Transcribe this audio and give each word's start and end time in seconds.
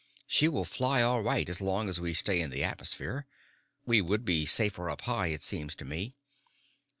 "She 0.25 0.47
will 0.47 0.65
fly 0.65 1.03
all 1.03 1.21
right 1.21 1.47
as 1.47 1.61
long 1.61 1.87
as 1.87 1.99
we 1.99 2.15
stay 2.15 2.41
in 2.41 2.49
the 2.49 2.63
atmosphere. 2.63 3.27
We 3.85 4.01
would 4.01 4.25
be 4.25 4.47
safer 4.47 4.89
up 4.89 5.01
high, 5.01 5.27
it 5.27 5.43
seems 5.43 5.75
to 5.75 5.85
me." 5.85 6.15